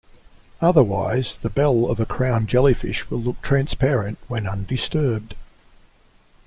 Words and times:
Otherwise, 0.61 1.37
the 1.37 1.49
bell 1.51 1.85
of 1.87 1.99
a 1.99 2.07
crown 2.07 2.47
jellyfish 2.47 3.07
will 3.11 3.19
look 3.19 3.39
transparent 3.43 4.17
when 4.27 4.47
undisturbed. 4.47 5.35